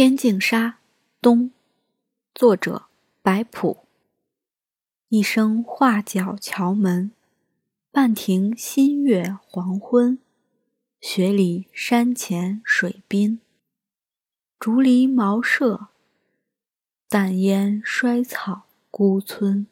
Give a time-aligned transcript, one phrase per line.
[0.00, 0.78] 天净沙
[1.20, 1.50] 冬
[2.34, 2.86] 作者
[3.20, 3.84] 白朴。
[5.10, 7.12] 一声画角桥门
[7.92, 10.18] 半庭新月黄昏
[11.02, 13.42] 雪里山前水滨
[14.58, 15.88] 竹篱茅舍
[17.06, 19.66] 淡烟衰草孤村。